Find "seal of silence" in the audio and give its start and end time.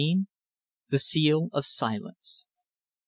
0.97-2.47